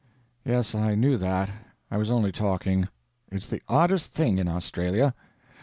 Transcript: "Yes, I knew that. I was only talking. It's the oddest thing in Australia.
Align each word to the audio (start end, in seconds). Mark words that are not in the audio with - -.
"Yes, 0.43 0.73
I 0.73 0.95
knew 0.95 1.15
that. 1.17 1.51
I 1.91 1.97
was 1.97 2.09
only 2.09 2.31
talking. 2.31 2.87
It's 3.31 3.47
the 3.47 3.61
oddest 3.67 4.15
thing 4.15 4.39
in 4.39 4.47
Australia. 4.47 5.13